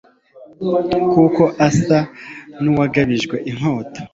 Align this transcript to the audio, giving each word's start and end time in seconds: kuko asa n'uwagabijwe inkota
kuko 1.11 1.43
asa 1.67 1.99
n'uwagabijwe 2.61 3.35
inkota 3.49 3.99